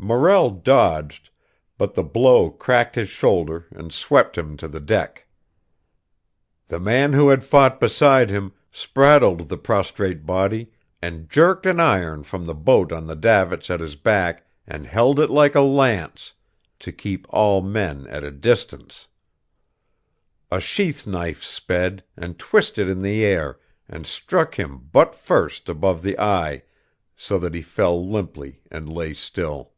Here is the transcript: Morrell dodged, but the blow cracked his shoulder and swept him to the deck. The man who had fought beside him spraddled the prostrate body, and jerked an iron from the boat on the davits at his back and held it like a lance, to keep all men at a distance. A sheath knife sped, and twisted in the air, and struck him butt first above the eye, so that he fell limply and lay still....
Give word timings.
Morrell 0.00 0.50
dodged, 0.50 1.30
but 1.76 1.94
the 1.94 2.04
blow 2.04 2.50
cracked 2.50 2.94
his 2.94 3.08
shoulder 3.08 3.66
and 3.72 3.92
swept 3.92 4.38
him 4.38 4.56
to 4.56 4.68
the 4.68 4.78
deck. 4.78 5.26
The 6.68 6.78
man 6.78 7.14
who 7.14 7.30
had 7.30 7.42
fought 7.42 7.80
beside 7.80 8.30
him 8.30 8.52
spraddled 8.70 9.48
the 9.48 9.56
prostrate 9.58 10.24
body, 10.24 10.70
and 11.02 11.28
jerked 11.28 11.66
an 11.66 11.80
iron 11.80 12.22
from 12.22 12.46
the 12.46 12.54
boat 12.54 12.92
on 12.92 13.08
the 13.08 13.16
davits 13.16 13.70
at 13.70 13.80
his 13.80 13.96
back 13.96 14.46
and 14.68 14.86
held 14.86 15.18
it 15.18 15.30
like 15.30 15.56
a 15.56 15.62
lance, 15.62 16.32
to 16.78 16.92
keep 16.92 17.26
all 17.30 17.60
men 17.60 18.06
at 18.06 18.22
a 18.22 18.30
distance. 18.30 19.08
A 20.48 20.60
sheath 20.60 21.08
knife 21.08 21.42
sped, 21.42 22.04
and 22.16 22.38
twisted 22.38 22.88
in 22.88 23.02
the 23.02 23.24
air, 23.24 23.58
and 23.88 24.06
struck 24.06 24.60
him 24.60 24.78
butt 24.92 25.16
first 25.16 25.68
above 25.68 26.02
the 26.02 26.16
eye, 26.20 26.62
so 27.16 27.36
that 27.40 27.52
he 27.56 27.62
fell 27.62 28.00
limply 28.08 28.62
and 28.70 28.88
lay 28.88 29.12
still.... 29.12 29.72